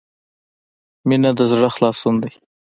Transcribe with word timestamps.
•مینه 1.07 1.31
د 1.37 1.39
زړۀ 1.51 1.69
خلاصون 1.75 2.15
دی. 2.23 2.31